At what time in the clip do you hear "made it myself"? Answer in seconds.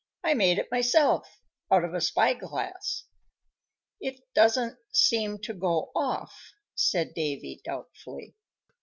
0.33-1.43